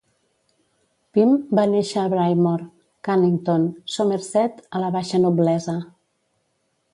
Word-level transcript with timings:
Pym 1.17 1.33
va 1.59 1.65
néixer 1.73 1.99
a 2.03 2.09
Brymore, 2.13 2.65
Cannington, 3.09 3.67
Somerset, 3.97 4.65
a 4.79 4.83
la 4.85 4.91
baixa 4.97 5.21
noblesa. 5.29 5.77